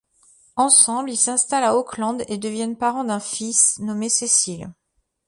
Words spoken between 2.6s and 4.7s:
parents d'un fils, nommé Cecil.